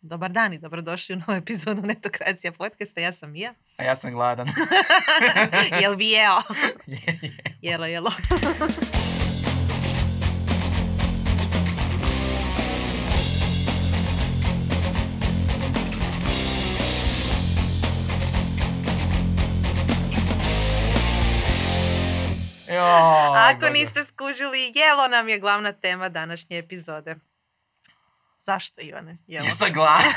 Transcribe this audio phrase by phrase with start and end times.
[0.00, 3.00] Dobar dan i dobrodošli u novu epizodu Netokracija podcasta.
[3.00, 3.54] Ja sam Mija.
[3.76, 4.48] A ja sam gladan.
[5.82, 6.42] Jel bi jeo?
[6.86, 7.54] Je, je.
[7.62, 8.12] Jelo, jelo.
[23.34, 27.16] Ako niste skužili, jelo nam je glavna tema današnje epizode.
[28.48, 29.16] Zašto, Ivane?
[29.26, 29.46] Jelo.
[29.46, 30.12] Jesam gladan.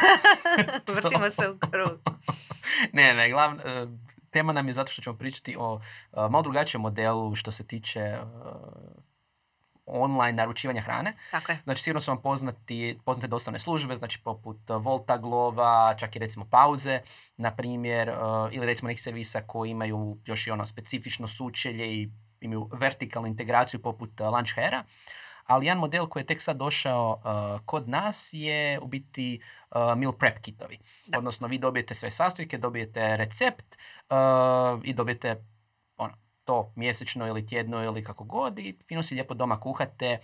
[0.96, 2.00] Vrtimo se u krug.
[2.98, 3.88] ne, ne, glavna, e,
[4.30, 5.82] tema nam je zato što ćemo pričati o
[6.14, 8.20] e, malo drugačijem modelu što se tiče e,
[9.86, 11.14] online naručivanja hrane.
[11.32, 11.60] Tako je.
[11.64, 16.46] Znači, sigurno su vam poznati, poznate dostavne službe, znači poput Volta, Glova, čak i recimo
[16.52, 17.00] pauze,
[17.38, 18.12] na primjer,
[18.52, 22.10] ili recimo nekih servisa koji imaju još i ono specifično sučelje i
[22.42, 24.84] imaju vertikalnu integraciju poput uh, Lunchhera.
[25.52, 29.42] Ali jedan model koji je tek sad došao e, kod nas je u biti
[29.72, 30.78] e, meal prep kitovi.
[31.08, 31.18] Da.
[31.18, 34.16] Odnosno, vi dobijete sve sastojke, dobijete recept e,
[34.84, 35.44] i dobijete
[35.98, 40.06] ono, to mjesečno ili tjedno ili kako god i fino si lijepo doma kuhate.
[40.06, 40.20] E,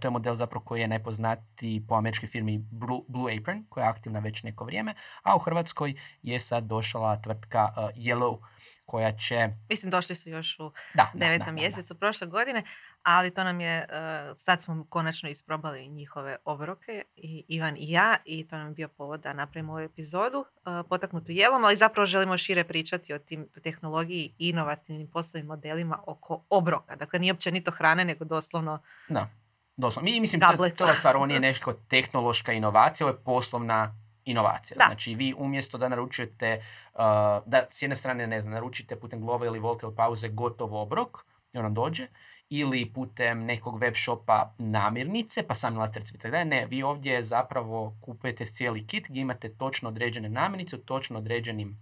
[0.00, 3.90] to je model zapravo koji je najpoznatiji po američkoj firmi Blue, Blue Apron koja je
[3.90, 8.38] aktivna već neko vrijeme, a u Hrvatskoj je sad došla tvrtka e, Yellow
[8.86, 9.48] koja će...
[9.68, 11.52] Mislim, došli su još u Da, da, da, devetom da, da.
[11.52, 12.62] mjesecu prošle godine,
[13.02, 18.16] ali to nam je, eh, sad smo konačno isprobali njihove obroke, i Ivan i ja,
[18.24, 22.06] i to nam je bio povod da napravimo ovu epizodu, eh, potaknutu jelom, ali zapravo
[22.06, 26.96] želimo šire pričati o tim tehnologiji i inovativnim poslovnim modelima oko obroka.
[26.96, 29.28] Dakle, nije općenito hrane, nego doslovno Da,
[29.76, 30.10] doslovno.
[30.10, 34.76] Mi, mislim, to, to je stvar, ovo nije nešto tehnološka inovacija, ovo je poslovna inovacija.
[34.78, 34.84] Da.
[34.86, 36.62] Znači, vi umjesto da naručujete,
[36.94, 37.00] uh,
[37.46, 41.24] da s jedne strane, ne znam, naručite putem Glova ili Volt ili Pauze gotov obrok,
[41.52, 42.06] i on vam dođe,
[42.54, 46.18] ili putem nekog web shopa namirnice, pa sami nalazite recept.
[46.18, 46.44] i tako dalje.
[46.44, 51.78] Ne, vi ovdje zapravo kupujete cijeli kit gdje imate točno određene namirnice u točno određenim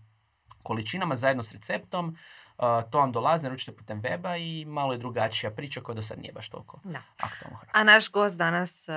[0.62, 2.08] količinama zajedno s receptom.
[2.08, 6.18] Uh, to vam dolazi, naručite putem weba i malo je drugačija priča koja do sad
[6.18, 7.02] nije baš toliko Da.
[7.20, 7.58] aktualno.
[7.72, 8.92] A naš gost danas eh,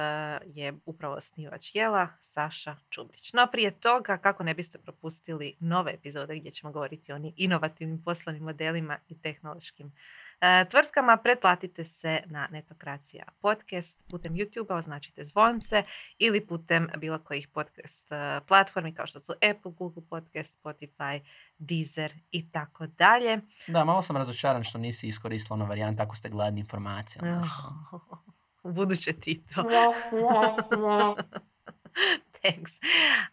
[0.46, 3.34] je upravo osnivač Jela, Saša Čubrić.
[3.34, 8.44] No prije toga, kako ne biste propustili nove epizode gdje ćemo govoriti o inovativnim poslovnim
[8.44, 10.23] modelima i tehnološkim eh,
[10.70, 15.84] tvrtkama, pretplatite se na Netokracija podcast putem YouTube-a, označite zvonce
[16.18, 21.20] ili putem bilo kojih podcast eh, platformi kao što su Apple, Google Podcast, Spotify,
[21.58, 23.40] Deezer i tako dalje.
[23.68, 27.22] Da, malo sam razočaran što nisi iskoristila onu varijantu ako ste gladni informacija.
[27.26, 28.24] ono što-
[28.64, 29.64] U buduće ti to.
[32.42, 32.72] Thanks.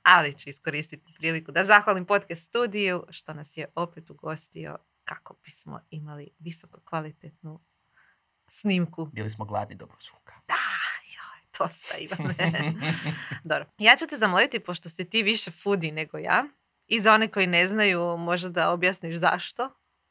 [0.02, 4.76] Ali ću iskoristiti priliku da zahvalim podcast studiju što nas je opet ugostio
[5.14, 7.60] kako bismo imali visoko kvalitetnu
[8.48, 9.04] snimku.
[9.04, 10.32] Bili smo gladni dobrog zvuka.
[10.48, 10.54] Da,
[11.06, 12.34] joj, to sa Ivane.
[13.44, 13.66] Dobro.
[13.78, 16.44] Ja ću te zamoliti, pošto si ti više foodie nego ja,
[16.86, 19.70] i za one koji ne znaju, možda da objasniš zašto,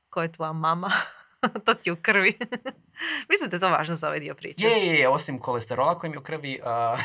[0.10, 0.92] ko je tvoja mama,
[1.66, 2.38] to ti je u krvi.
[3.30, 4.66] Mislim da je to važno za ovaj dio priče.
[4.66, 6.60] Je, je, je, osim kolesterola koji mi je u krvi...
[6.64, 6.98] a,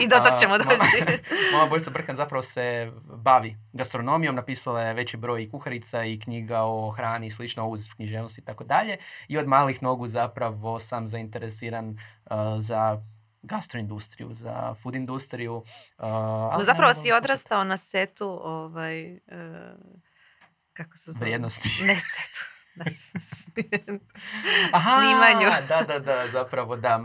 [0.00, 1.20] I do tog ćemo doći.
[1.52, 6.60] Moja bojica Brkan zapravo se bavi gastronomijom, napisala je veći broj i kuharica i knjiga
[6.60, 8.96] o hrani i slično uz književnost i tako dalje.
[9.28, 13.02] I od malih nogu zapravo sam zainteresiran a, za
[13.42, 15.54] gastroindustriju, za food industriju.
[15.54, 15.64] uh,
[16.52, 19.18] ali Zapravo si odrastao na setu ovaj, e,
[20.72, 21.20] kako se zove?
[21.20, 21.68] Vrijednosti.
[21.84, 22.40] Ne setu.
[22.74, 23.46] Na s-
[24.72, 25.50] Aha, snimanju.
[25.68, 26.98] Da, da, da, zapravo da.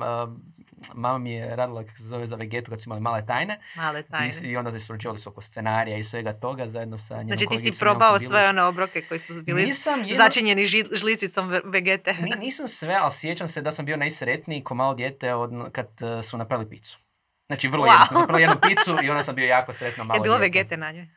[0.93, 3.59] Mama mi je radila, kako se zove, za vegetu kad su imali male tajne.
[3.75, 4.33] Male tajne.
[4.43, 7.45] I, I onda se surađivali su oko scenarija i svega toga zajedno sa njenom Znači
[7.47, 11.61] ti si probao sve one obroke koji su bili Nisam, jedno- začinjeni ži- žlicicom ve-
[11.65, 12.13] vegete.
[12.13, 15.87] Ni- nisam sve, ali sjećam se da sam bio najsretniji ko malo dijete od, kad
[16.01, 16.99] eh, su napravili picu.
[17.47, 17.89] Znači, vrlo Wow.
[17.89, 20.41] jednostavno, napravili jednu picu i onda sam bio jako sretno malo Je bilo dijete.
[20.49, 21.07] vegete na njoj.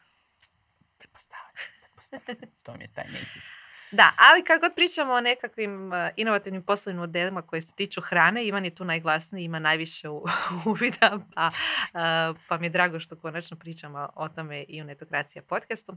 [0.98, 1.50] Pretpostavljam,
[1.80, 2.50] pretpostavljam.
[2.62, 3.44] To mi je taj native.
[3.92, 8.44] Da, ali kad god pričamo o nekakvim e, inovativnim poslovnim modelima koji se tiču hrane,
[8.44, 10.08] Ivan je tu najglasniji, ima najviše
[10.70, 11.50] uvida, pa,
[11.94, 15.96] e, pa mi je drago što konačno pričamo o tome i u Netokracija podcastu.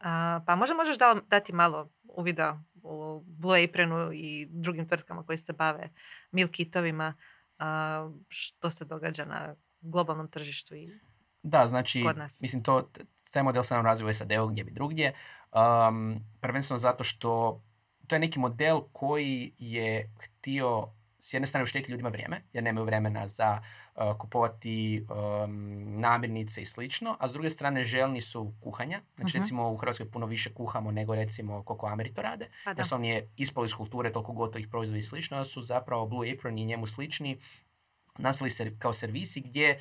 [0.00, 5.38] A, pa možda možeš da, dati malo uvida u Blue Apronu i drugim tvrtkama koji
[5.38, 5.90] se bave
[6.32, 7.14] meal kitovima,
[8.28, 11.00] što se događa na globalnom tržištu i
[11.42, 12.40] Da, znači, Kod nas.
[12.40, 12.90] mislim, to,
[13.30, 15.12] taj model se nam razvija u SAD-u gdje bi drugdje.
[15.52, 17.60] Um, prvenstveno zato što
[18.06, 20.88] to je neki model koji je htio
[21.20, 23.60] s jedne strane uštediti ljudima vrijeme, jer nemaju vremena za
[23.94, 25.06] uh, kupovati
[25.44, 25.60] um,
[26.00, 29.00] namirnice i slično, a s druge strane željni su kuhanja.
[29.16, 29.42] Znači, Mhm.
[29.42, 32.48] recimo u Hrvatskoj puno više kuhamo nego recimo koliko Ameri to rade.
[32.64, 32.80] pa da.
[32.80, 36.06] jer su oni je ispali iz kulture toliko gotovih proizvoda i slično, da su zapravo
[36.06, 37.38] Blue Apron i njemu slični
[38.18, 39.78] nastali kao servisi gdje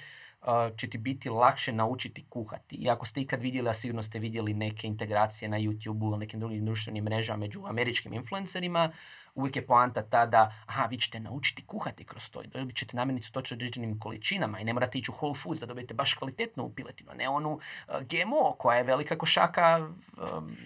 [0.77, 2.75] će ti biti lakše naučiti kuhati.
[2.75, 6.39] I ako ste ikad vidjeli, a sigurno ste vidjeli neke integracije na YouTube-u ili nekim
[6.39, 8.91] drugim društvenim mrežama među američkim influencerima,
[9.35, 12.97] uvijek je poanta ta da, aha, vi ćete naučiti kuhati kroz to i dobit ćete
[12.97, 16.69] namirnicu točno određenim količinama i ne morate ići u Whole Foods da dobijete baš kvalitetnu
[16.69, 19.89] piletinu, ne onu GMO koja je velika košaka
[20.37, 20.57] um,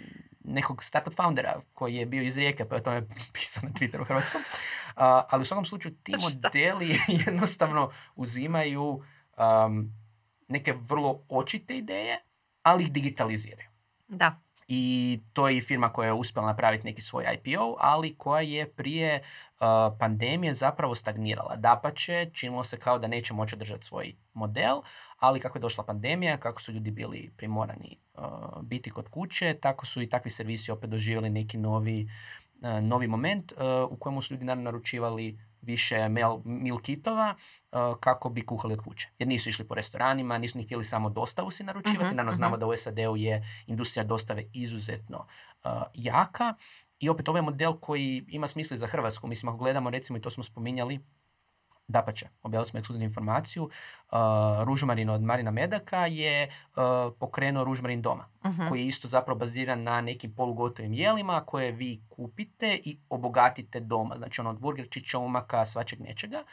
[0.52, 4.06] nekog startup foundera koji je bio iz Rijeke, pa je o tome pisao na Twitteru
[4.06, 4.42] hrvatskom.
[4.42, 9.04] Uh, ali u svakom slučaju ti modeli jednostavno uzimaju
[9.38, 9.94] um,
[10.48, 12.20] neke vrlo očite ideje,
[12.62, 13.70] ali ih digitaliziraju.
[14.08, 14.42] Da.
[14.74, 19.22] I to je firma koja je uspjela napraviti neki svoj IPO, ali koja je prije
[19.22, 19.68] uh,
[20.00, 21.56] pandemije zapravo stagnirala.
[21.56, 24.82] Dapače, činilo se kao da neće moći održati svoj model,
[25.20, 28.24] ali kako je došla pandemija, kako su ljudi bili primorani uh,
[28.62, 32.10] biti kod kuće, tako su i takvi servisi opet doživjeli neki novi,
[32.62, 37.36] uh, novi moment uh, u kojemu su ljudi naravno naručivali više meal, meal kitova
[37.72, 39.10] uh, kako bi kuhali od kuće.
[39.20, 42.06] Jer nisu išli po restoranima, nisu ni htjeli samo dostavu si naručivati.
[42.06, 42.60] Mhm, Naravno znamo mhm.
[42.60, 45.18] da u SAD-u je industrija dostave izuzetno
[45.66, 46.54] uh, jaka.
[47.00, 49.28] I opet ovaj model koji ima smisla i za Hrvatsku.
[49.28, 51.00] Mislim, ako gledamo, recimo, i to smo spominjali,
[51.92, 54.18] Dapače, objavili smo ekskluzivnu informaciju, uh,
[54.64, 56.84] Ružmarin od Marina Medaka je uh,
[57.20, 58.68] pokrenuo Ružmarin doma, Mhm.
[58.70, 64.16] koji je isto zapravo baziran na nekim polugotovim jelima koje vi kupite i obogatite doma.
[64.18, 66.44] Znači ono od burgerčića, umaka, svačeg nečega.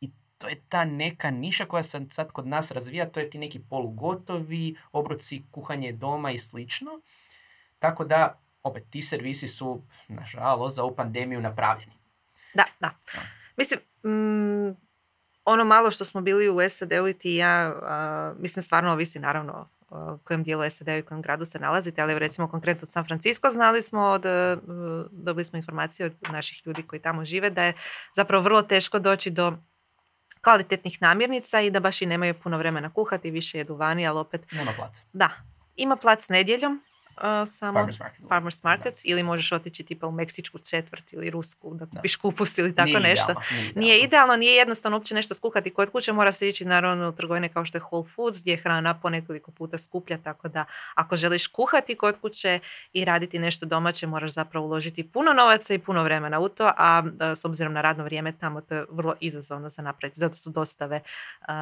[0.00, 3.38] I to je ta neka niša koja se sad kod nas razvija, to je ti
[3.38, 6.90] neki polugotovi, obroci, kuhanje doma i slično.
[7.78, 11.92] Tako da, opet, ti servisi su, nažalost, za ovu pandemiju napravljeni.
[12.54, 12.90] Da, da.
[13.14, 13.20] Da.
[13.56, 14.76] Mislim, mm,
[15.44, 19.68] ono malo što smo bili u SAD-u i ti ja, a, mislim stvarno ovisi naravno
[19.90, 23.82] u kojem dijelu SAD-u i kojem gradu se nalazite, ali recimo konkretno San Francisco znali
[23.82, 24.56] smo od, e,
[25.10, 27.72] dobili smo informacije od naših ljudi koji tamo žive da je
[28.16, 29.52] zapravo vrlo teško doći do
[30.44, 34.52] kvalitetnih namirnica i da baš i nemaju puno vremena kuhati, više jedu vani, ali opet,
[34.52, 35.00] Nema placa.
[35.12, 35.30] da,
[35.76, 36.82] ima plac nedjeljom,
[37.16, 38.28] a, samo Farmers market.
[38.28, 41.90] farmers market ili možeš otići tipa u meksičku četvrt ili rusku da Da.
[41.90, 43.32] kupiš kupus ili tako Nije nešto.
[43.32, 44.04] idealno, nije Nije idealno.
[44.06, 47.64] idealno, nije jednostavno uopće nešto skuhati kod kuće, mora se ići naravno u trgovine kao
[47.64, 50.64] što je Whole Foods gdje je hrana po nekoliko puta skuplja, tako da
[50.94, 52.60] ako želiš kuhati kod kuće
[52.92, 57.02] i raditi nešto domaće, moraš zapravo uložiti puno novaca i puno vremena u to, a
[57.36, 61.00] s obzirom na radno vrijeme tamo to je vrlo izazovno za napraviti, zato su dostave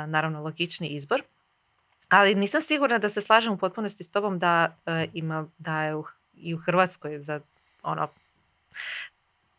[0.07, 1.23] naravno logični izbor.
[2.13, 5.95] Ali nisam sigurna da se slažem u potpunosti s tobom da e, ima, da je
[5.95, 6.05] u,
[6.35, 7.41] i u Hrvatskoj za
[7.83, 8.09] ono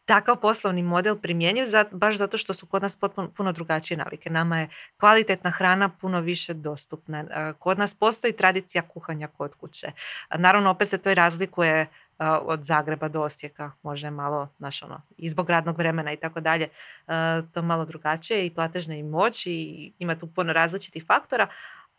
[0.06, 4.30] takav poslovni model primjenjiv za, baš zato što su kod nas potpuno, puno drugačije navike.
[4.30, 4.70] Nama je
[5.00, 7.20] kvalitetna hrana puno više dostupna.
[7.20, 9.92] E, Kod nas postoji tradicija kuhanja kod kuće.
[10.36, 11.88] Naravno, opet se to i razlikuje e,
[12.26, 16.70] od Zagreba do Osijeka, možda malo, znaš, ono, i zbog radnog vremena i tako dalje,
[17.08, 21.48] e, to malo drugačije i platežna i moć i ima tu puno različitih faktora,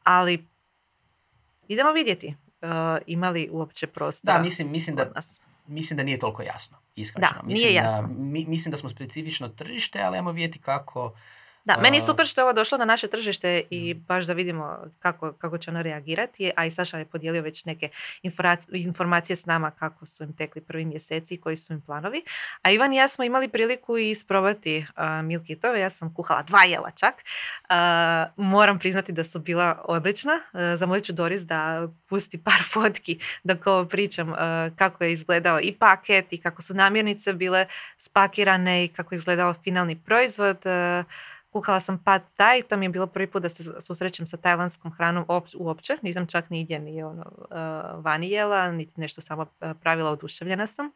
[0.05, 0.47] ali
[1.65, 2.27] idemo vidjeti
[2.63, 2.67] e,
[3.07, 5.41] ima li uopće prostora Da, mislim, mislim da nas.
[5.67, 7.29] mislim da nije toliko jasno, iskreno.
[7.29, 8.09] Da, mislim nije da- jasno.
[8.11, 11.13] mi- mislim da smo specifično tržište, ali ajmo vidjeti kako...
[11.65, 14.05] Da, meni je super što je ovo došlo na naše tržište i Mhm.
[14.07, 17.89] baš da vidimo kako, kako će ono reagirati, a i Saša je podijelio već neke
[18.73, 22.23] informacije s nama kako su im tekli prvi mjeseci i koji su im planovi.
[22.63, 26.43] A Ivan i ja smo imali priliku i isprobati uh, meal kitove, ja sam kuhala
[26.43, 27.15] dva jela čak.
[27.15, 27.75] Uh,
[28.45, 30.33] moram priznati da su bila odlična.
[30.33, 34.37] Uh, zamolit ću Doris da pusti par fotki dok ovo pričam uh,
[34.77, 37.67] kako je izgledao i paket i kako su namirnice bile
[37.99, 40.59] spakirane i kako je izgledao finalni proizvod.
[40.65, 41.05] Uh,
[41.55, 44.93] Kuhala sam pad taj, to mi je bilo prvi put da se susrećem sa tajlandskom
[44.93, 45.97] hranom op- uopće.
[46.03, 50.91] Nisam čak nigdje ni ono, uh, vani jela, niti nešto samo uh, pravila, oduševljena sam.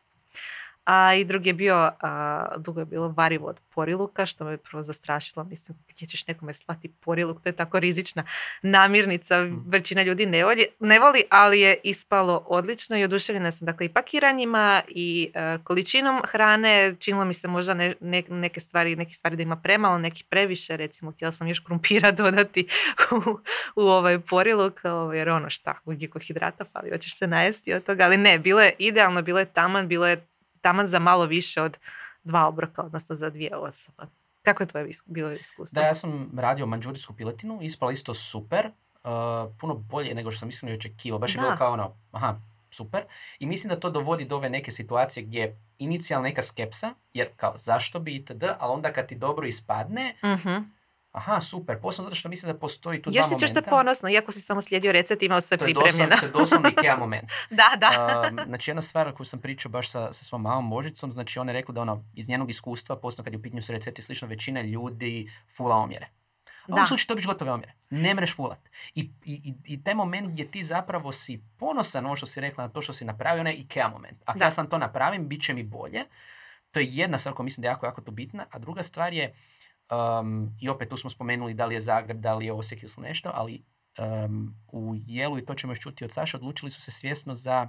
[0.90, 4.83] A i drugi je bio, a, dugo je bilo varivo od poriluka, što me prvo
[4.83, 5.45] zastrašilo.
[5.45, 8.25] Mislim, gdje ćeš nekome slati poriluk, to je tako rizična
[8.62, 9.64] namirnica, Mm.
[9.66, 13.88] većina ljudi ne voli, ne voli, ali je ispalo odlično i oduševljena sam dakle i
[13.88, 16.95] pakiranjima i e, količinom hrane.
[16.99, 20.76] Činilo mi se možda ne- ne- neke stvari, neke stvari da ima premalo, neki previše,
[20.76, 22.66] recimo htjela sam još krumpira dodati
[23.11, 23.38] u,
[23.76, 28.16] u ovaj poriluk, ovaj, jer ono šta, ugljikohidrata fali, hoćeš se najesti od toga, ali
[28.16, 30.26] ne, bilo je idealno, bilo je taman, bilo je
[30.61, 31.79] taman za malo više od
[32.25, 34.03] dva obroka, odnosno za dvije osobe.
[34.43, 35.81] Kako je tvoje bilo iskustvo?
[35.81, 39.11] Da, ja sam radio manđurijsku piletinu, ispala isto super, uh,
[39.61, 41.19] puno bolje nego što sam iskreno očekivao.
[41.19, 41.43] Baš je Da.
[41.43, 43.03] bilo kao ono, aha, super.
[43.38, 47.55] I mislim da to dovodi do ove neke situacije gdje inicijalna neka skepsa, jer kao
[47.57, 50.57] zašto bi itd., ali onda kad ti dobro ispadne, Mhm.
[51.18, 53.70] Aha, super, posebno zato što mislim da postoji tu Još dva si ćeš se momenta.
[53.70, 56.16] ponosno, iako si samo slijedio recept, imao sve pripremljeno.
[56.20, 57.28] to je doslovno Ikea moment.
[57.50, 58.22] da, da.
[58.30, 61.52] Um, znači jedna stvar koju sam pričao baš sa, sa svom mamom Božicom, znači ona
[61.52, 64.28] je rekla da ono, iz njenog iskustva, posebno kad je u pitanju su recepti slično,
[64.28, 66.06] većina ljudi fula omjere.
[66.68, 66.87] U ovom Da.
[66.87, 67.72] slučaju dobiš gotove omjere.
[67.90, 68.58] Ne mreš fulat.
[68.94, 72.70] I, i, i, taj moment gdje ti zapravo si ponosan ovo što si rekla, na
[72.70, 74.18] to što si napravio, onaj IKEA moment.
[74.25, 74.44] Ako Da.
[74.44, 76.04] ja sam to napravim, bit će mi bolje.
[76.70, 78.46] To je jedna stvar koja mislim da je jako, jako to bitna.
[78.50, 79.32] A druga stvar je,
[79.90, 82.92] um, i opet tu smo spomenuli da li je Zagreb, da li je Osijek ili
[82.99, 83.64] nešto, ali
[83.99, 87.68] um, u jelu, i to ćemo još čuti od Saša, odlučili su se svjesno za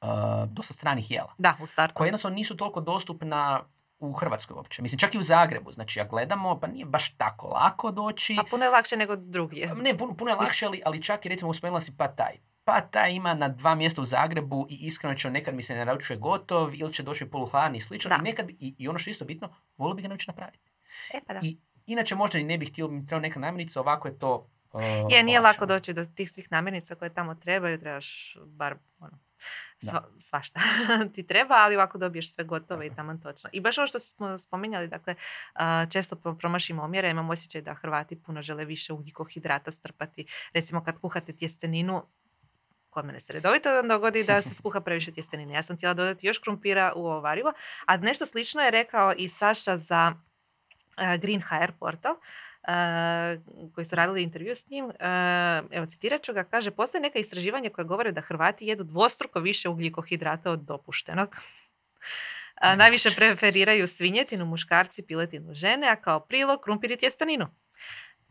[0.00, 0.08] uh,
[0.48, 1.94] dosta stranih jela Da, u startu.
[1.94, 3.62] koja jednostavno nisu toliko dostupna
[3.98, 4.82] u Hrvatskoj uopće.
[4.82, 5.72] Mislim, čak i u Zagrebu.
[5.72, 8.36] Znači, ako gledamo, pa nije baš tako lako doći.
[8.40, 9.74] A puno je lakše nego drugdje.
[9.74, 12.38] Ne, puno, puno je lakše, ali, ali čak i recimo uspomenula si Pad Thai.
[12.64, 15.84] Pad Thai ima na dva mjesta u Zagrebu i iskreno će nekad mi se ne
[15.84, 18.16] naručuje gotov ili će doći poluhladni i slično.
[18.16, 20.69] I, nekad, i, I ono što je isto bitno, volio bi ga naučiti napraviti.
[21.14, 21.40] E pa da.
[21.42, 24.82] I inače možda i ne bih htio, mi treba neka namirnica, ovako je to uh,
[25.10, 29.18] Je, nije lako doći do tih svih namirnica koje tamo trebaju, trebaš bar ono,
[29.78, 30.60] sva, svašta
[31.14, 33.50] ti treba, ali ovako dobiješ sve gotovo i taman točno.
[33.52, 35.14] I baš ovo što smo spominjali, dakle,
[35.92, 40.26] često pro- promašimo omjere, imam osjećaj da Hrvati puno žele više ugljikohidrata strpati.
[40.52, 42.02] Recimo kad kuhate tjesteninu,
[42.90, 45.54] kod mene se redovito dogodi da se skuha previše tjestenine.
[45.54, 47.52] Ja sam htjela dodati još krumpira u ovo varivo,
[47.86, 50.14] a nešto slično je rekao i Saša za
[50.96, 52.14] Green HR portal,
[52.68, 53.38] e,
[53.74, 54.90] koji su radili intervju s njim.
[54.90, 59.40] E, evo, citirat ću ga, kaže, postoje neka istraživanja koja govore da Hrvati jedu dvostruko
[59.40, 61.36] više ugljikohidrata od dopuštenog.
[62.76, 67.46] Najviše preferiraju svinjetinu, muškarci, piletinu, žene, a kao prilog krumpir i tjestaninu.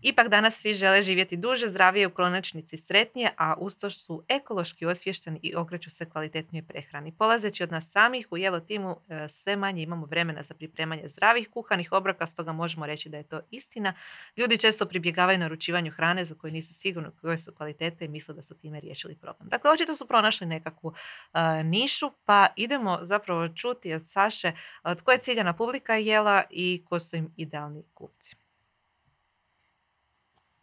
[0.02, 5.40] Ipak danas svi žele živjeti duže, zdravije, u konačnici sretnije, a usto su ekološki osvješteni
[5.44, 7.12] i okreću se kvalitetnijoj prehrani.
[7.12, 11.50] Polazeći od nas samih, u Jelo timu e, sve manje imamo vremena za pripremanje zdravih
[11.50, 13.94] kuhanih obroka, stoga možemo reći da je to istina.
[14.38, 18.42] Ljudi često pribjegavaju naručivanju hrane za koju nisu sigurni koje su kvalitete i misle da
[18.42, 19.50] su time riješili problem.
[19.50, 20.94] Dakle, očito su pronašli nekakvu
[21.34, 26.84] e, nišu, pa idemo zapravo čuti od Saše e, tko je ciljana publika Jela i
[26.90, 28.49] ko su im idealni kupci.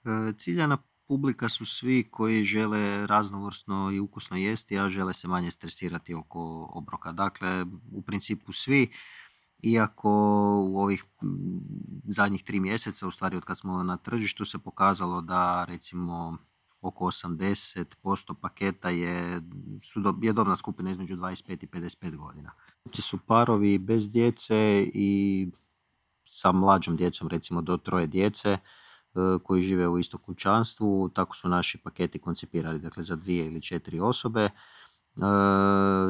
[0.07, 5.51] E, Ciljana publika su svi koji žele raznovrsno i ukusno jesti, a žele se manje
[5.51, 7.13] stresirati oko obroka.
[7.13, 8.91] Dakle, u principu svi,
[9.63, 10.11] iako
[10.65, 11.05] u ovih
[12.09, 16.37] zadnjih tri mjeseca, u stvari od kad smo na tržištu, se pokazalo da recimo
[16.81, 19.41] oko 80% paketa je,
[19.81, 22.53] su do, je dobna skupina između 25 i 55 godina.
[22.83, 25.49] Kupci su parovi bez djece i
[26.25, 28.59] sa mlađom djecom, recimo do troje djece,
[29.45, 34.01] koji žive u istom kućanstvu, tako su naši paketi koncipirani, dakle za dvije ili četiri
[34.01, 34.41] osobe.
[34.43, 34.51] E,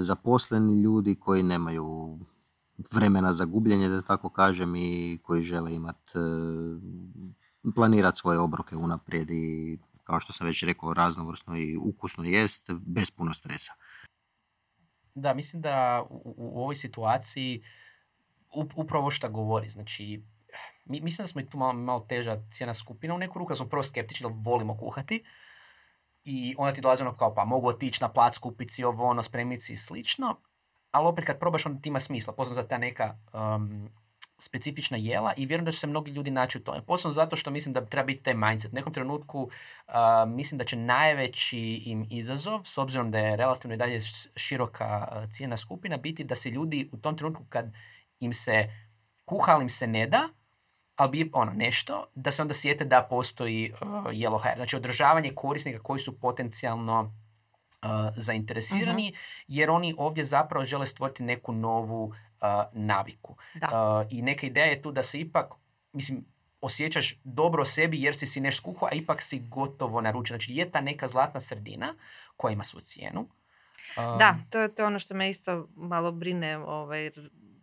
[0.01, 2.19] zaposleni ljudi koji nemaju
[2.93, 6.13] vremena za gubljenje, da tako kažem, i koji žele imati,
[7.75, 13.11] planirati svoje obroke unaprijed i, kao što sam već rekao, raznovrsno i ukusno jest, bez
[13.11, 13.73] puno stresa.
[15.15, 17.63] Da, mislim da u, u- ovoj situaciji
[18.57, 20.23] up- upravo što govori, znači
[20.87, 23.15] mi, mislim da smo i tu malo, malo teža cijena skupina.
[23.15, 25.25] U neku ruku smo prvo skeptični da volimo kuhati
[26.25, 29.23] i onda ti dolazi ono kao pa mogu otići na plac, kupiti si ovo, ono,
[29.23, 30.37] spremnici i slično,
[30.91, 33.89] ali opet kad probaš onda ti ima smisla, posebno za ta neka um,
[34.39, 36.83] specifična jela i vjerujem da će se mnogi ljudi naći u tome.
[36.83, 38.73] Posebno zato što mislim da treba biti taj mindset.
[38.73, 39.95] U nekom trenutku uh,
[40.27, 44.01] mislim da će najveći im izazov, s obzirom da je relativno i dalje
[44.37, 47.73] široka uh, cijena skupina, biti da se ljudi u tom trenutku kad
[48.21, 48.71] im se
[49.25, 50.29] kuha, se ne da,
[50.97, 54.57] ali bi ono nešto, da se onda sjete da postoji uh, Yellow HR.
[54.57, 57.01] Znači održavanje korisnika koji su potencijalno
[57.83, 59.15] uh, zainteresirani,
[59.49, 62.15] jer oni ovdje zapravo žele stvoriti neku novu uh,
[62.73, 63.37] naviku.
[63.55, 64.01] Da.
[64.01, 65.55] Uh, I neka ideja je tu da se ipak,
[65.93, 66.25] mislim,
[66.61, 70.35] osjećaš dobro o sebi jer si si nešto skuhao, a ipak si gotovo naručio.
[70.35, 71.95] Znači je ta neka zlatna sredina
[72.37, 73.21] koja ima svoju cijenu.
[73.21, 77.11] Um, Da, to je, to ono što me isto malo brine, ovaj,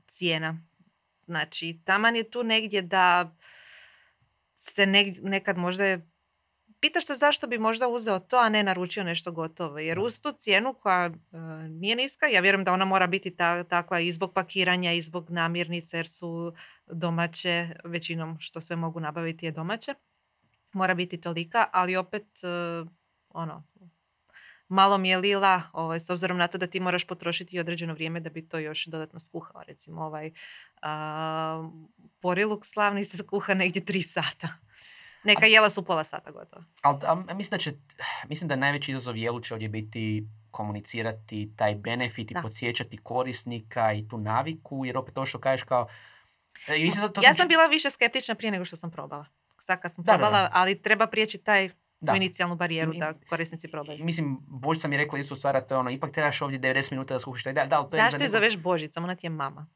[0.08, 0.58] cijena.
[1.26, 3.36] Znači, taman je tu negdje da
[4.58, 6.14] se neg- nekad možda je
[6.84, 9.80] Pitaš se zašto bi možda uzeo to, a ne naručio nešto gotovo.
[9.80, 11.12] Jer uz tu cijenu koja e,
[11.70, 15.30] nije niska, ja vjerujem da ona mora biti ta, takva i zbog pakiranja i zbog
[15.30, 16.54] namirnice, jer su
[16.88, 19.94] domaće, većinom što sve mogu nabaviti je domaće.
[20.74, 22.48] Mora biti tolika, ali opet, e,
[23.30, 23.64] ono,
[24.68, 28.20] malo mi je lila, ovaj, s obzirom na to da ti moraš potrošiti određeno vrijeme
[28.20, 29.64] da bi to još dodatno skuhao.
[29.68, 30.32] Recimo ovaj
[30.84, 31.70] a,
[32.22, 34.48] poriluk slavni se skuha negdje tri sata.
[35.24, 36.64] Neka jela su pola sata gotovo.
[36.82, 37.74] Ali a, mislim da će,
[38.30, 44.08] mislim da najveći izazov jelu će ovdje biti komunicirati taj benefit i podsjećati korisnika i
[44.08, 45.88] tu naviku, jer opet to što kažeš kao...
[46.68, 49.26] e, mislim da to ja sam bila više skeptična prije nego što sam probala.
[49.60, 50.50] Sad kad sam Da, da, probala, da.
[50.54, 52.14] ali treba prijeći taj Da.
[52.16, 54.04] inicijalnu barijeru I- da korisnici probaju.
[54.06, 57.14] Mislim, Božica mi je rekla isto stvar, to je ono, ipak trebaš ovdje 90 minuta
[57.14, 59.04] da skuhaš taj da, da, to je Zašto za je zoveš Božicom?
[59.04, 59.68] Ona ti je mama.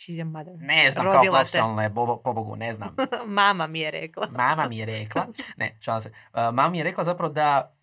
[0.00, 0.54] She's your mother.
[0.58, 1.40] Ne znam, kao Rodila te.
[1.40, 2.96] profesionalne, bo, pobogu, ne znam.
[3.26, 4.28] Mama mi je rekla.
[4.30, 5.26] Mama mi je rekla,
[5.56, 7.74] ne, šalim se, Uh, mama mi je rekla zapravo da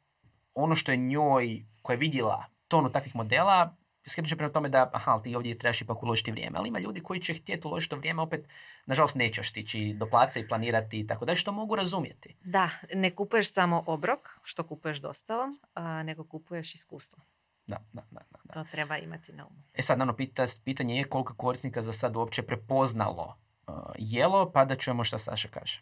[0.54, 3.76] ono što je njoj, koja je vidjela tonu takvih modela,
[4.08, 6.58] skeptična prema tome da, aha, ti ovdje trebaš ipak uložiti vrijeme.
[6.60, 8.48] Ali ima ljudi koji će htjeti uložiti to vrijeme, opet,
[8.86, 12.36] nažalost, nećeš stići do placa i planirati i tako da, što mogu razumjeti.
[12.44, 17.24] Da, ne kupuješ samo obrok, što kupuješ dostavom, a, nego kupuješ iskustvo.
[17.68, 18.54] Da, da, da, da.
[18.54, 19.64] To treba imati na umu.
[19.74, 24.66] E sad, naravno, pita, pitanje je koliko korisnika za sad uopće prepoznalo uh, jelo, pa
[24.66, 25.82] da čujemo šta Saša kaže.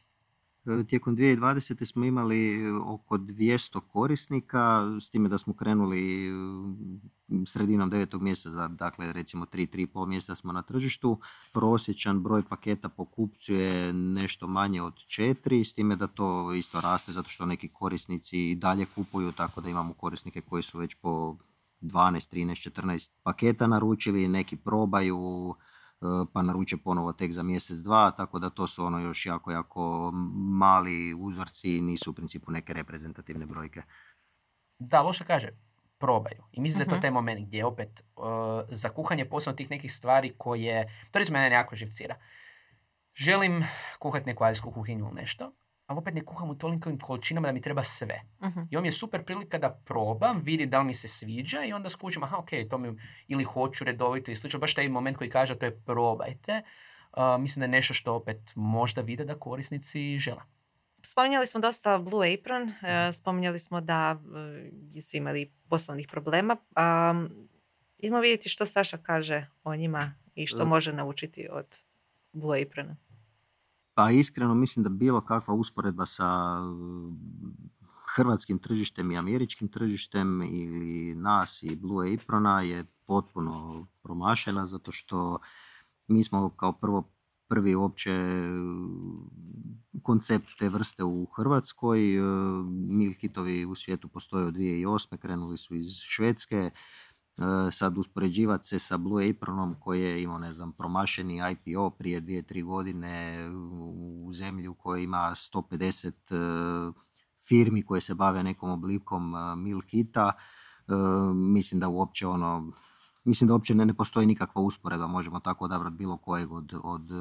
[0.66, 1.86] E, Tijekom 2020.
[1.86, 6.32] smo imali e, oko 200 korisnika, s time da smo krenuli e,
[7.46, 11.20] sredinom devetog mjeseca, dakle recimo 3-3,5 mjeseca smo na tržištu.
[11.54, 16.82] Prosječan broj paketa po kupcu je nešto manje od 4, s time da to isto
[16.82, 20.96] raste zato što neki korisnici i dalje kupuju, tako da imamo korisnike koji su već
[20.96, 21.36] po
[21.82, 25.56] 12, 13, 14 paketa naručili, neki probaju,
[26.02, 29.52] e, pa naruče ponovo tek za mjesec, dva, tako da to su ono još jako,
[29.52, 33.82] jako mali uzorci, nisu u principu neke reprezentativne brojke.
[34.80, 35.50] Da, loše kaže,
[35.98, 36.44] probaju.
[36.52, 36.96] I mislim da je Mhm.
[36.96, 38.24] to taj moment gdje opet uh,
[38.70, 42.16] za kuhanje posebno tih nekih stvari koje, to recimo mene jako živcira.
[43.14, 43.64] Želim
[44.00, 45.52] kuhati neku azijsku kuhinju ili nešto,
[45.88, 48.22] ali opet ne kuham u tolikim količinama da mi treba sve.
[48.44, 48.60] Mhm.
[48.70, 51.90] I mi je super prilika da probam, vidi da li mi se sviđa i onda
[51.90, 54.60] skužim, aha, ok, to mi ili hoću redovito i slično.
[54.60, 56.62] Baš taj moment koji kaže, to je probajte.
[57.18, 60.42] Uh, mislim da je nešto što opet možda vide da korisnici žele.
[61.06, 64.20] Spominjali smo dosta Blue Apron, e, spominjali smo da
[64.96, 66.58] e, su imali poslovnih problema.
[67.12, 67.50] Um,
[67.98, 71.66] idemo vidjeti što Saša kaže o njima i što može naučiti od
[72.34, 72.96] Blue Aprona.
[73.96, 77.14] Pa iskreno mislim da bilo kakva usporedba sa uh,
[78.16, 85.40] hrvatskim tržištem i američkim tržištem ili nas i Blue Aprona je potpuno promašena zato što
[86.08, 87.12] mi smo kao prvo
[87.48, 92.20] prvi uopće uh, koncept te vrste u Hrvatskoj.
[92.20, 92.26] Uh,
[92.70, 95.18] Meal kitovi u svijetu postoje od 2008.
[95.18, 96.72] krenuli su iz Švedske.
[97.38, 102.20] Uh, sad uspoređivati se sa Blue Apronom koji je imao, ne znam, promašeni IPO prije
[102.20, 103.44] dvije, tri godine
[104.26, 106.96] u zemlju koja ima 150 uh,
[107.48, 110.32] firmi koje se bave nekom oblikom uh, meal kita.
[110.88, 112.72] Uh, Mislim da uopće ono,
[113.24, 117.12] mislim da uopće ne, postoji nikakva usporedba, možemo tako odabrati bilo kojeg od, od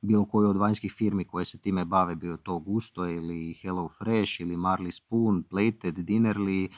[0.00, 4.40] bilo koju od vanjskih firmi koje se time bave, bio to Gusto ili Hello Fresh
[4.40, 6.68] ili Marley Spoon, Plated, Dinnerly,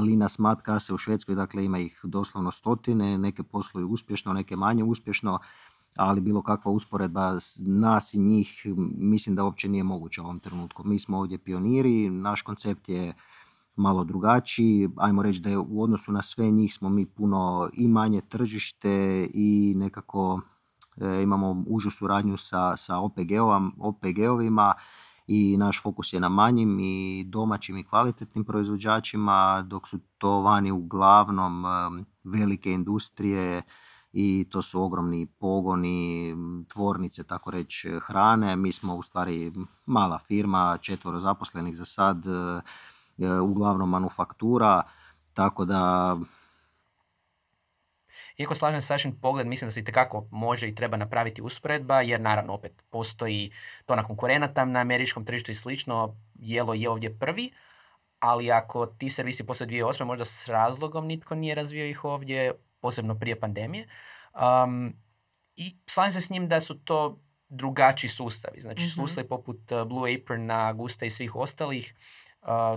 [0.00, 4.84] Lina Smat kase u Švedskoj, dakle ima ih doslovno stotine, neke posluju uspješno, neke manje
[4.84, 5.38] uspješno,
[5.96, 8.66] ali bilo kakva usporedba nas i njih
[8.98, 10.84] mislim da uopće nije moguće u ovom trenutku.
[10.84, 13.14] Mi smo ovdje pioniri, naš koncept je
[13.76, 17.88] malo drugačiji, ajmo reći da je u odnosu na sve njih smo mi puno i
[17.88, 20.40] manje tržište i nekako
[20.96, 24.72] e, imamo užu suradnju sa, sa OPG-ovam- OPG-ovima
[25.26, 30.70] i naš fokus je na manjim i domaćim i kvalitetnim proizvođačima, dok su to vani
[30.70, 31.64] uglavnom
[32.24, 33.62] velike industrije
[34.12, 36.34] i to su ogromni pogoni,
[36.68, 38.56] tvornice, tako reći, hrane.
[38.56, 39.52] Mi smo u stvari
[39.86, 44.82] mala firma, četvoro zaposlenih za sad, e, uglavnom manufaktura,
[45.34, 46.16] tako da
[48.38, 52.52] Iako slažem se pogled, mislim da se itekako može i treba napraviti usporedba, jer naravno
[52.52, 53.50] opet postoji
[53.86, 57.50] tona konkurenata na američkom tržištu i slično, jelo je ovdje prvi,
[58.18, 60.04] ali ako ti servisi poslije 2008.
[60.04, 63.88] možda s razlogom nitko nije razvio ih ovdje, posebno prije pandemije.
[64.64, 64.94] Um,
[65.56, 67.18] I slažem se s njim da su to
[67.48, 68.60] drugačiji sustavi.
[68.60, 68.90] Znači Mhm.
[68.90, 71.94] sustavi poput uh, Blue Aprona, Gusta i svih ostalih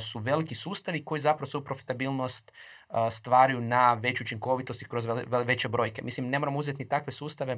[0.01, 2.51] su veliki sustavi koji zapravo svoju profitabilnost
[3.11, 6.01] stvaraju na veću učinkovitost i kroz vele- vele- veće brojke.
[6.01, 7.57] Mislim, ne moramo uzeti ni takve sustave,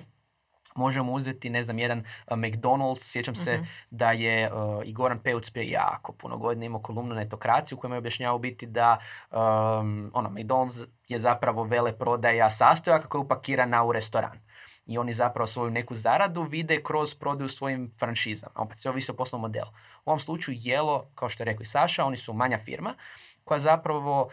[0.75, 3.63] možemo uzeti, ne znam, jedan McDonald's, sjećam se Mhm.
[3.89, 7.81] da je uh, i Goran Peuc prije jako puno godina imao kolumnu na etokraciju u
[7.81, 8.97] kojem je objašnjavao biti da
[9.31, 14.39] um, ono, McDonald's je zapravo veleprodaja sastojaka koja je upakirana u restoran.
[14.87, 18.51] I oni zapravo svoju neku zaradu vide kroz prodaju svojim franšizama.
[18.55, 19.69] Opet sve ovisi o poslovnom modelu.
[20.05, 22.93] U ovom slučaju Jelo, kao što je rekao i Saša, oni su manja firma
[23.43, 24.29] koja zapravo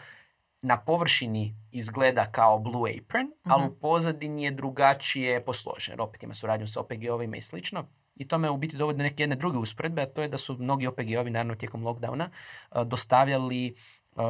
[0.61, 3.71] na površini izgleda kao Blue Apron, ali Mhm.
[3.71, 5.91] u pozadini je drugačije posložen.
[5.93, 7.85] Jer opet ima suradnju sa OPG-ovima i slično.
[8.15, 10.37] I to me u biti dovodi do neke jedne druge usporedbe, a to je da
[10.37, 12.27] su mnogi OPG-ovi, naravno tijekom lockdowna,
[12.71, 13.75] uh, dostavljali
[14.15, 14.23] uh,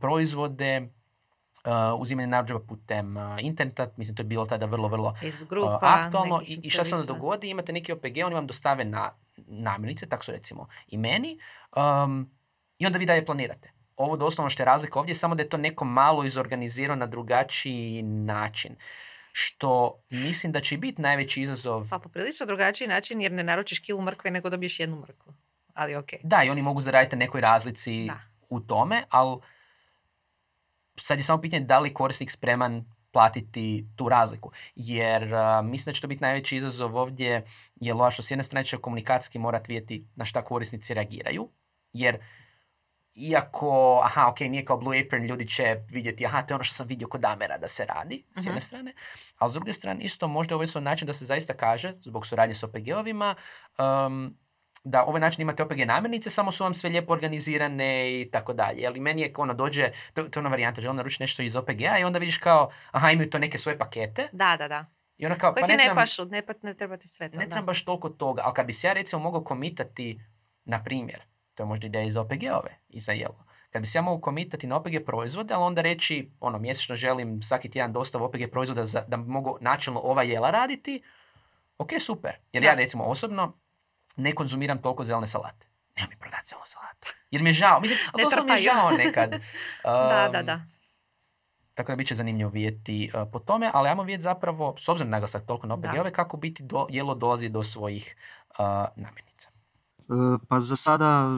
[0.00, 0.88] proizvode
[1.64, 5.78] uh, uzimanje narudžba putem uh, interneta, mislim to je bilo tada vrlo, vrlo uh, grupa,
[5.82, 9.10] aktualno nekih i, i šta se onda dogodi, imate neki OPG, oni vam dostave na
[9.36, 11.38] namirnice, tako su recimo i meni,
[11.76, 12.30] um,
[12.78, 13.72] i onda vi dalje planirate.
[13.96, 17.06] Ovo doslovno što je razlika ovdje, je samo da je to neko malo izorganizirano na
[17.06, 18.76] drugačiji način.
[19.32, 21.86] što mislim da će biti najveći izazov.
[21.90, 25.34] Pa poprilično drugačiji način jer ne naručiš kilu mrkve nego dobiješ jednu mrkvu.
[25.74, 26.08] Ali ok.
[26.22, 28.20] Da, i oni mogu zaraditi na nekoj razlici Da.
[28.48, 29.36] u tome, ali
[30.98, 34.50] sad je samo pitanje da li korisnik spreman platiti tu razliku.
[34.74, 37.44] Jer a, mislim da će to biti najveći izazov ovdje,
[37.76, 41.48] je loša što s jedne strane će komunikacijski morati vidjeti na šta korisnici reagiraju,
[41.92, 42.18] jer
[43.14, 46.74] iako, aha, ok, nije kao Blue Apron, ljudi će vidjeti, aha, to je ono što
[46.74, 48.60] sam vidio kod Amera da se radi, s jedne Mhm.
[48.60, 48.92] strane,
[49.36, 52.54] ali s druge strane isto možda ovo je način da se zaista kaže, zbog suradnje
[52.54, 53.34] s OPG-ovima,
[54.06, 54.36] um,
[54.84, 58.80] da ovaj način imate OPG namirnice, samo su vam sve lijepo organizirane i tako dalje.
[58.80, 61.56] Jel, i meni je ono dođe, to, to je ona varijanta, želim naručiti nešto iz
[61.56, 64.86] OPG-a i onda vidiš kao, aha, imaju to neke svoje pakete Da, da, da.
[65.16, 67.08] i onda kao, Koji pa ti ne ne trebam, pašu, ne, pa, ne treba ti
[67.08, 67.38] sve to.
[67.38, 67.50] ne da.
[67.50, 70.20] trebam baš toliko toga, ali kad bi se ja recimo mogao komitati,
[70.64, 71.20] na primjer,
[71.54, 74.66] to je možda ideja iz OPG-ove i za jelo, kad bi se ja mogao komitati
[74.66, 79.04] na OPG proizvode, ali onda reći, ono, mjesečno želim svaki tjedan dostavu OPG proizvoda za,
[79.08, 81.02] da mogu načelno ova jela raditi,
[81.78, 82.32] ok, super.
[82.52, 83.58] Jer ja recimo osobno
[84.18, 85.66] ne konzumiram toliko zelene salate.
[85.96, 87.08] Nema mi prodati zelenu salatu.
[87.30, 87.80] Jer mi je žao.
[87.80, 89.30] Mislim, ali Ne doslovno mi je žao nekad.
[89.84, 90.60] Da, da, da.
[91.74, 95.10] tako da bit će zanimljivo vidjeti uh, po tome, ali ajmo vidjeti zapravo, s obzirom
[95.10, 95.74] na naglasak toliko na.
[95.74, 98.16] OPG-ove, kako biti do, jelo dolazi do svojih
[98.50, 98.64] uh,
[98.96, 99.50] namirnica.
[99.98, 101.28] E, Pa za sada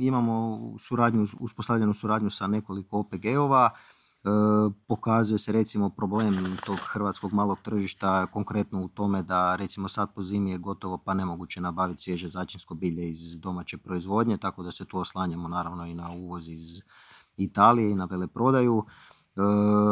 [0.00, 3.70] imamo suradnju, uspostavljenu suradnju sa nekoliko OPG-ova.
[4.24, 4.28] E,
[4.86, 10.22] Pokazuje se recimo problem tog hrvatskog malog tržišta konkretno u tome da recimo sad po
[10.22, 14.84] zimi je gotovo pa nemoguće nabaviti svježe začinsko bilje iz domaće proizvodnje, tako da se
[14.84, 16.80] tu oslanjamo naravno i na uvoz iz
[17.36, 18.84] Italije i na veleprodaju,
[19.36, 19.40] E,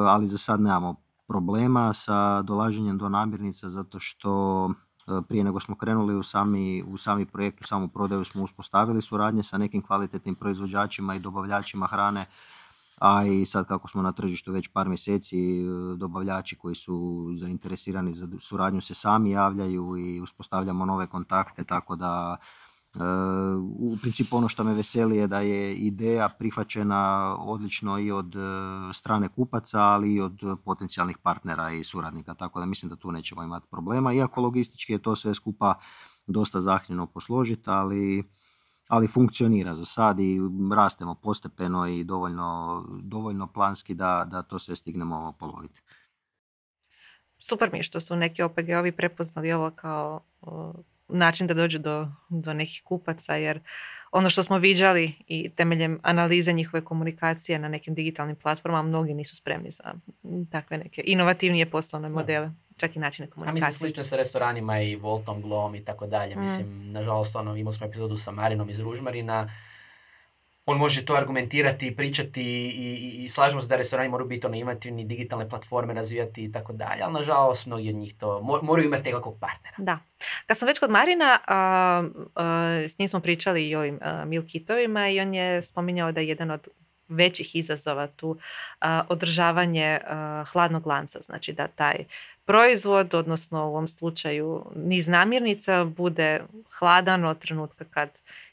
[0.06, 0.94] ali za sad nemamo
[1.28, 4.70] problema sa dolaženjem do namirnica zato što
[5.10, 9.02] E, prije nego smo krenuli u sami, u sami projekt, u samu prodaju smo uspostavili
[9.02, 12.26] suradnje sa nekim kvalitetnim proizvođačima i dobavljačima hrane,
[13.00, 15.64] a i sad kako smo na tržištu već par mjeseci, e,
[15.96, 22.36] dobavljači koji su zainteresirani za suradnju se sami javljaju i uspostavljamo nove kontakte, tako da
[22.94, 22.98] e,
[23.78, 28.40] u principu ono što me veseli je da je ideja prihvaćena odlično i od e,
[28.92, 33.42] strane kupaca, ali i od potencijalnih partnera i suradnika, tako da mislim da tu nećemo
[33.42, 35.74] imati problema, iako logistički je to sve skupa
[36.26, 38.24] dosta zahtjevno posložiti, ali,
[38.90, 39.74] ali funkcionira.
[39.74, 40.38] Za sad i
[40.76, 45.81] rastemo postepeno i dovoljno, dovoljno planski da, da to sve stignemo poloviti.
[47.38, 50.72] Super mi je što su neki OPG-ovi prepoznali ovo kao o,
[51.09, 53.61] način da dođu do, do nekih kupaca, jer
[54.12, 59.37] ono što smo viđali i temeljem analize njihove komunikacije na nekim digitalnim platformama, mnogi nisu
[59.37, 59.94] spremni za
[60.50, 63.78] takve neke inovativnije poslovne modele, čak i načine A mislim komunikacije.
[63.78, 66.36] slično sa restoranima i Voltom, Glom i tako dalje.
[66.36, 66.40] Mm.
[66.40, 69.50] Mislim, nažalost, ono, imali smo epizodu sa Marinom iz Ružmarina.
[70.66, 74.46] On može to argumentirati i pričati i, i, i slažemo se da restorani moraju biti
[74.46, 78.40] ono, imati ni digitalne platforme, razvijati i tako dalje, ali nažalost mnogi od njih to
[78.40, 79.76] mo- moraju imati nekakvog partnera.
[79.78, 79.98] Da.
[80.46, 84.24] Kad sam već kod Marina, a, a, s njim smo pričali i o ovim a,
[84.24, 86.68] meal kitovima i on je spominjao da je jedan od
[87.08, 88.38] većih izazova tu
[88.80, 91.20] a, održavanje a, hladnog lanca.
[91.20, 92.04] Znači da taj
[92.50, 96.42] proizvod, odnosno u ovom slučaju niz namirnica, bude
[96.78, 98.10] hladan od trenutka kad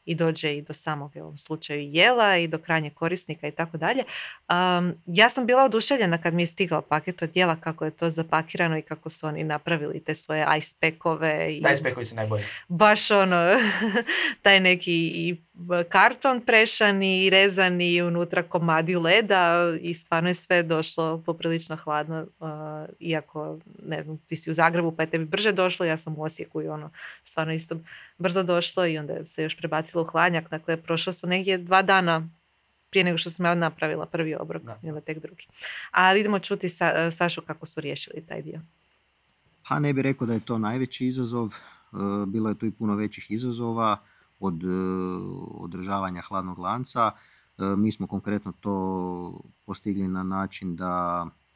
[0.08, 3.78] i dođe i do samog u ovom slučaju jela i do krajnjeg korisnika i tako
[3.78, 4.04] dalje.
[5.06, 8.78] Ja sam bila oduševljena kad mi je stigao paket od jela kako je to zapakirano
[8.78, 12.44] i kako su oni napravili te svoje ice packove i sve koji su najbolji.
[12.68, 13.60] baš ono
[14.44, 15.36] taj neki i
[15.90, 22.28] karton prešani i rezani i unutra komadi leda i stvarno je sve došlo poprilično hladno
[23.00, 26.24] iako ne znam ti si u Zagrebu pa je tebi brže došlo ja sam u
[26.24, 26.90] Osijeku i ono
[27.24, 27.78] stvarno isto
[28.18, 32.30] brzo došlo i onda se još prebacilo u hladnjak dakle prošlo su negdje dva dana
[32.90, 34.80] prije nego što sam ja napravila prvi obrok Da.
[34.84, 35.48] ili tek drugi.
[35.92, 38.62] Ali idemo čuti sa, Sašu kako su riješili taj dio.
[39.68, 41.56] Pa ne bih rekao da je to najveći izazov, e,
[42.28, 43.98] bilo je tu i puno većih izazova
[44.40, 44.68] od e,
[45.52, 47.12] održavanja hladnog lanca.
[47.58, 51.47] E, Mi smo konkretno to postigli na način da e,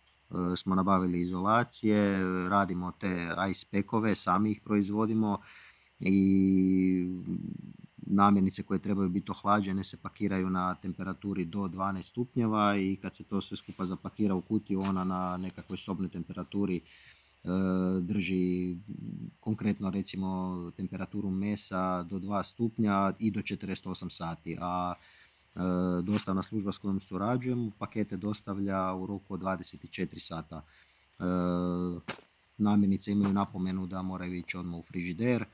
[0.55, 5.37] smo nabavili izolacije, radimo te ice packove, sami ih proizvodimo
[5.99, 7.07] i
[8.11, 13.23] namirnice koje trebaju biti ohlađene se pakiraju na temperaturi do 12 stupnjeva i kad se
[13.23, 16.81] to sve skupa zapakira u kutiju ona na nekakvoj sobnoj temperaturi e,
[18.01, 18.77] drži
[19.39, 24.93] konkretno recimo temperaturu mesa do 2 stupnja i do 48 sati, a
[26.03, 30.61] dostavna služba s kojom surađujemo pakete dostavlja u roku od 24 sata.
[31.19, 31.23] E,
[32.57, 35.45] namirnice imaju napomenu da moraju ići odmah u frižider,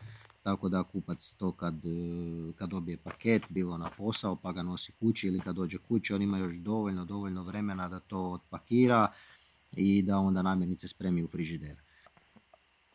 [0.44, 4.92] tako da kupac to kad, e, kad dobije paket, bilo na posao pa ga nosi
[4.92, 9.12] kući ili kad dođe kući, on ima još dovoljno, dovoljno vremena da to otpakira,
[9.72, 11.78] i da onda namirnice spremi u frižider.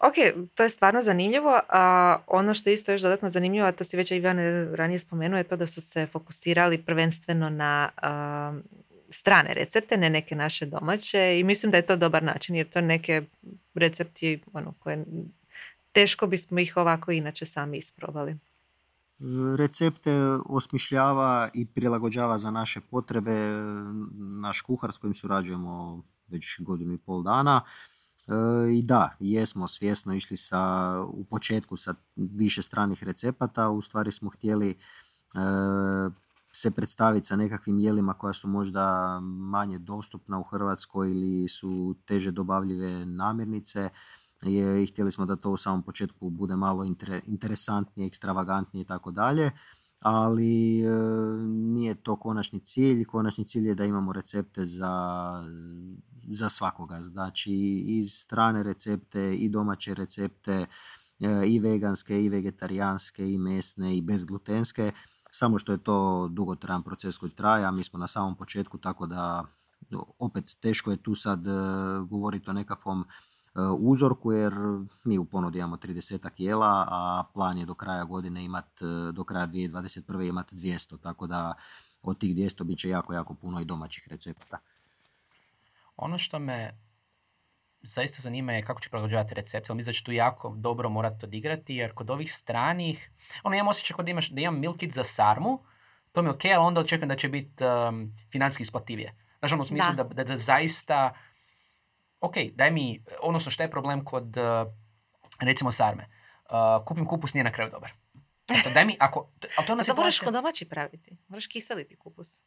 [0.03, 0.15] Ok,
[0.55, 1.61] to je stvarno zanimljivo.
[1.69, 5.39] A ono što je isto još dodatno zanimljivo, a to si već Ivane ranije spomenuo,
[5.39, 8.61] je to da su se fokusirali prvenstveno na a,
[9.11, 12.81] strane recepte, ne neke naše domaće i mislim da je to dobar način jer to
[12.81, 13.23] neke
[13.75, 15.05] recepti ono, koje
[15.93, 18.37] teško bismo ih ovako inače sami isprobali.
[19.57, 20.13] Recepte
[20.47, 23.35] osmišljava i prilagođava za naše potrebe
[24.41, 27.61] naš kuhar s kojim surađujemo već godinu i pol dana.
[28.29, 34.13] E, I da, jesmo svjesno išli sa, u početku sa više stranih recepata, u stvari
[34.13, 34.77] smo htjeli e,
[36.53, 42.31] se predstaviti sa nekakvim jelima koja su možda manje dostupna u Hrvatskoj ili su teže
[42.31, 43.89] dobavljive namirnice
[44.47, 46.85] i htjeli smo da to u samom početku bude malo
[47.27, 49.51] interesantnije, ekstravagantnije i tako dalje,
[50.01, 50.91] ali e,
[51.49, 53.05] nije to konačni cilj.
[53.05, 54.93] Konačni cilj je da imamo recepte za,
[56.29, 57.53] za svakoga, znači
[57.87, 60.67] i strane recepte i domaće recepte
[61.21, 64.93] e, i veganske i vegetarijanske i mesne i bezglutenske,
[65.31, 69.07] samo što je to dugotrajan proces koji traje, a mi smo na samom početku, tako
[69.07, 69.45] da
[70.19, 71.51] opet teško je tu sad e,
[72.09, 73.05] govoriti o nekakvom
[73.55, 74.55] E, uzorku jer
[75.05, 78.81] mi u ponudi imamo 30 jela, a plan je do kraja godine imat,
[79.13, 80.29] do kraja 2021.
[80.29, 81.55] imati 200, tako da
[82.03, 84.59] od tih 200 bit će jako, jako puno i domaćih recepta.
[86.03, 86.79] Ono što me
[87.83, 91.27] zaista zanima je kako će prilagođavati recept, ali mislim da će tu jako dobro morati
[91.27, 93.11] odigrati, jer kod ovih stranih,
[93.43, 95.65] ono imam osjećaj kod imaš, da imam milkit za sarmu,
[96.13, 99.15] to mi je ok, ali onda očekujem da će biti um, financijski isplativije.
[99.39, 101.15] Znači ono u smislu da, da, da zaista
[102.21, 104.65] ok, daj mi, odnosno šta je problem kod, eh,
[105.41, 106.09] recimo, sarme.
[106.45, 107.93] Uh, kupim kupus, nije na kraju dobar.
[108.49, 109.31] Eto, daj mi, ako...
[109.59, 111.17] A to, to moraš kod domaći praviti.
[111.29, 112.43] Moraš kiseliti kupus.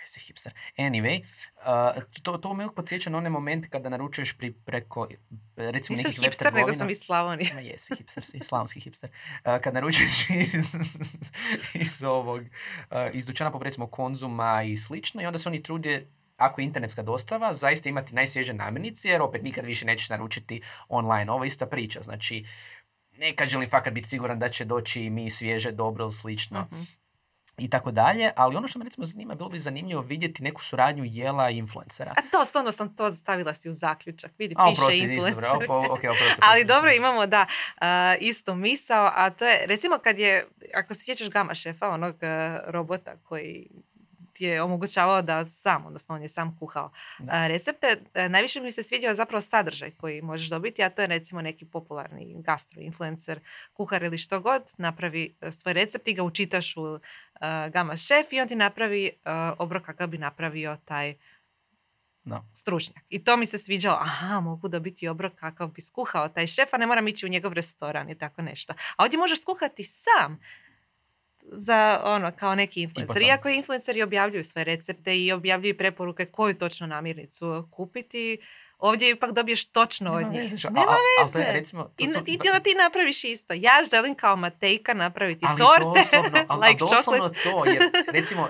[0.00, 0.52] Evo, jesi hipster.
[0.76, 1.22] Anyway,
[1.56, 5.08] uh, to, to me uvijek podsjeća na one momente kada naručuješ pri, preko,
[5.56, 7.54] recimo, Nisam nekih hipster, nego sam iz Slavonije.
[7.54, 9.10] Ma jesi hipster, si, slavonski hipster.
[9.10, 10.74] Uh, kad naručuješ iz,
[11.74, 16.06] iz ovog, uh, iz dućana, poput recimo Konzuma i slično, i onda se oni trude
[16.36, 21.32] ako je internetska dostava, zaista imati najsvježe namirnice, jer opet nikad više nećeš naručiti online.
[21.32, 22.46] Ovo je ista priča, znači
[23.18, 26.60] nekad želim fakat biti siguran da će doći mi svježe, dobro ili slično.
[26.72, 26.82] Mhm.
[27.60, 31.04] I tako dalje, ali ono što me recimo zanima, bilo bi zanimljivo vidjeti neku suradnju
[31.06, 32.12] jela i influencera.
[32.16, 35.68] A to, stvarno sam to stavila si u zaključak, vidi, a, piše oprosti, influencer.
[35.68, 36.08] okay,
[36.40, 37.46] ali dobro, imamo da,
[37.76, 37.86] uh,
[38.20, 42.60] isto misao, a to je, recimo kad je, ako se sjećaš Gama šefa, onog uh,
[42.66, 43.66] robota koji
[44.40, 46.90] je omogućavao da sam, odnosno on je sam kuhao
[47.48, 47.96] recepte.
[48.14, 51.64] E, najviše mi se svidio zapravo sadržaj koji možeš dobiti, a to je recimo neki
[51.64, 53.40] popularni gastro influencer,
[53.72, 57.00] kuhar ili što god, napravi e, svoj recept i ga učitaš u uh,
[57.72, 59.10] Gama šef i on ti napravi
[59.58, 61.14] obrok kakav bi napravio taj
[62.24, 62.48] no.
[62.54, 63.04] stručnjak.
[63.08, 66.76] I to mi se sviđalo, aha, mogu dobiti obrok kakav bi skuhao taj šef, a
[66.76, 68.72] ne moram ići u njegov restoran i tako nešto.
[68.96, 70.40] A ovdje možeš skuhati sam
[71.42, 73.22] za ono kao neki influencer.
[73.22, 78.38] Iako influenceri objavljuju sve recepte i objavljuju preporuke koju točno namirnicu kupiti,
[78.80, 80.52] Ovdje ipak dobiješ točno od njih.
[80.52, 81.48] Veze, Nema veze.
[81.48, 83.54] A, recimo, to, I ti, ti, ti napraviš isto.
[83.54, 86.00] Ja želim kao Matejka napraviti ali torte.
[86.00, 87.64] Doslovno, ali, like doslovno to.
[87.66, 88.48] Jer recimo,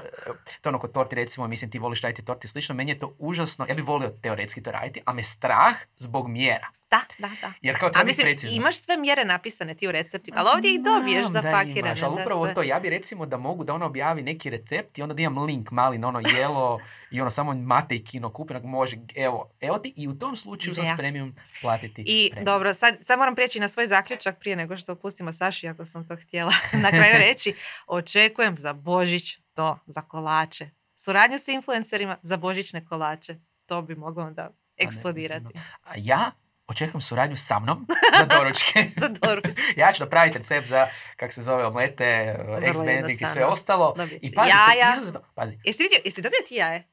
[0.61, 3.67] to ono kod torti recimo, mislim ti voliš raditi torti slično, meni je to užasno,
[3.69, 6.69] ja bih volio teoretski to raditi, a me strah zbog mjera.
[6.91, 7.53] Da, da, da.
[7.61, 8.57] Jer kao a mislim, precizno.
[8.57, 11.79] imaš sve mjere napisane ti u receptima, ali ovdje ih dobiješ zapakirane.
[11.79, 15.03] Imaš, ali upravo to, ja bi recimo da mogu da ono objavi neki recept i
[15.03, 18.55] onda da imam link mali na ono jelo i ono samo mate i kino kupi,
[18.65, 22.05] može, evo, evo ti i u tom slučaju sam spremio platiti.
[22.07, 25.87] I dobro, sad, sad moram prijeći na svoj zaključak prije nego što opustimo Saši, ako
[25.87, 26.53] sam to htjela
[26.85, 27.55] na kraju reći.
[27.87, 30.71] Očekujem za Božić to, za kolače.
[30.97, 33.37] Suradnju s influencerima za božićne kolače.
[33.67, 35.55] To bi moglo onda eksplodirati.
[35.85, 36.31] A ja
[36.71, 37.87] očekujem suradnju sa mnom
[38.19, 38.91] za doručke.
[39.03, 39.63] za doručke.
[39.83, 43.95] ja ću napraviti recept za, kak se zove, omlete, ex i sve ostalo.
[44.21, 44.97] I pazi, jaja.
[45.35, 45.59] Pazi.
[45.65, 46.89] Jesi vidio, jesi dobio ti jaje?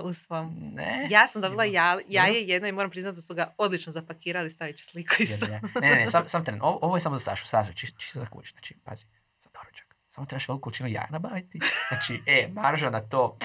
[0.00, 0.56] Uh, u svom.
[0.72, 1.06] Ne.
[1.10, 4.76] Ja sam dobila ja, jaje jedno i moram priznati da su ga odlično zapakirali, stavit
[4.76, 5.46] ću sliku isto.
[5.46, 6.58] Ne, ne, ne, sam, sam tren.
[6.62, 7.46] Ovo, ovo je samo za Sašu.
[7.46, 8.52] Saša, čisto či za kuć.
[8.52, 9.06] Znači, pazi,
[9.40, 9.96] za doručak.
[10.08, 11.60] Samo trebaš veliku količinu jaja nabaviti.
[11.88, 13.38] Znači, e, marža na to.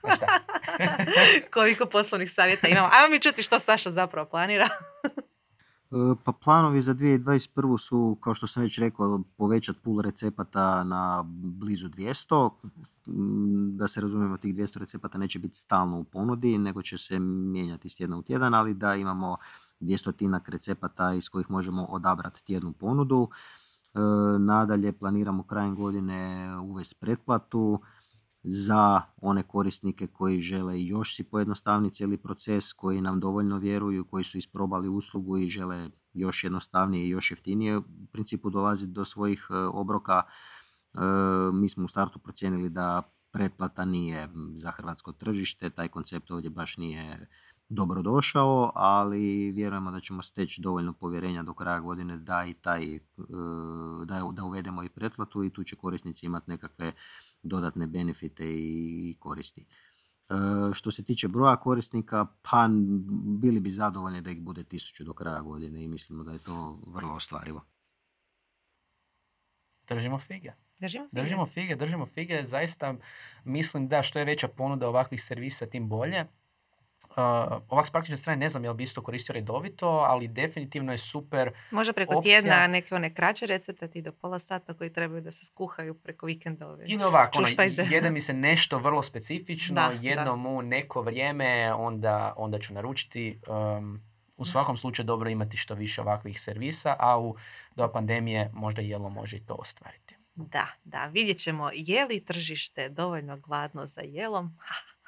[0.00, 0.26] Šta?
[1.54, 2.88] Koliko poslovnih savjeta imamo.
[2.92, 4.68] Ajmo mi čuti što Saša zapravo planira.
[5.90, 7.78] E, pa planovi za 2021.
[7.78, 12.50] su, kao što sam već rekao, povećati pul recepata na blizu 200.
[13.06, 17.18] Mm, da se razumijemo, tih 200 recepata neće biti stalno u ponudi, nego će se
[17.18, 19.36] mijenjati s tjedna u tjedan, ali da imamo
[19.80, 23.28] 200 tinak recepata iz kojih možemo odabrati tjednu ponudu.
[23.94, 23.98] E,
[24.38, 27.80] nadalje planiramo krajem godine uvesti pretplatu
[28.42, 34.24] za one korisnike koji žele još si pojednostavniti cijeli proces, koji nam dovoljno vjeruju, koji
[34.24, 39.46] su isprobali uslugu i žele još jednostavnije i još jeftinije u principu dolaziti do svojih
[39.50, 40.22] e, obroka.
[40.22, 40.98] E,
[41.52, 46.76] mi smo u startu procijenili da pretplata nije za hrvatsko tržište, taj koncept ovdje baš
[46.76, 47.28] nije
[47.68, 52.94] dobro došao, ali vjerujemo da ćemo steći dovoljno povjerenja do kraja godine da i taj,
[52.94, 53.00] e,
[54.04, 56.92] da, da uvedemo i pretplatu i tu će korisnici imati nekakve
[57.42, 59.66] dodatne benefite i koristi.
[60.30, 60.34] E,
[60.72, 62.68] što se tiče broja korisnika, pa
[63.40, 66.80] bili bi zadovoljni da ih bude tisuću do kraja godine i mislimo da je to
[66.86, 67.64] vrlo ostvarivo.
[69.88, 70.52] Držimo fige.
[70.78, 71.22] Držimo fige.
[71.22, 72.44] Držimo fige, držimo fige.
[72.44, 72.94] Zaista
[73.44, 76.26] mislim da što je veća ponuda ovakvih servisa, tim bolje.
[77.10, 77.16] Uh,
[77.68, 81.50] ovak s praktične strane ne znam jel bi isto koristio redovito, ali definitivno je super
[81.70, 82.40] Može preko opcija.
[82.40, 86.26] tjedna neke one kraće recepte ti do pola sata koji trebaju da se skuhaju preko
[86.26, 86.84] vikendove.
[86.88, 87.48] Ili ovako, ono,
[87.90, 93.40] jede mi se nešto vrlo specifično, Da, jednom u neko vrijeme, onda, onda ću naručiti.
[93.48, 94.00] Um,
[94.36, 97.36] u svakom slučaju dobro imati što više ovakvih servisa, a u
[97.76, 100.16] do pandemije možda jelo može i to ostvariti.
[100.34, 104.58] Da, da, vidjet ćemo je li tržište dovoljno gladno za jelom.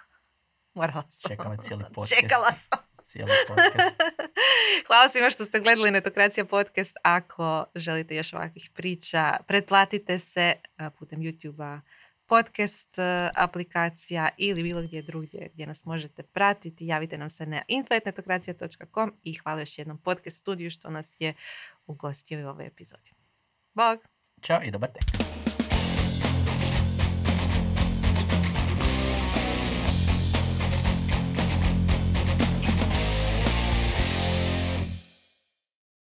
[0.74, 1.28] Morala sam.
[1.28, 2.20] Čekala cijeli podcast.
[2.20, 2.78] Čekala sam.
[3.02, 4.02] Cijeli podcast.
[4.86, 6.96] Hvala svima što ste gledali Netokracija podcast.
[7.02, 11.80] Ako želite još ovakvih priča, pretplatite se a, putem YouTube-a,
[12.26, 16.86] podcast a, aplikacija ili bilo gdje drugdje gdje nas možete pratiti.
[16.86, 21.34] Javite nam se na info.netokracija.com i hvala još jednom podcast studiju što nas je
[21.86, 23.10] ugostio u ovoj epizodi.
[23.74, 23.98] Bog!
[24.42, 25.31] Ćao i dobar tek.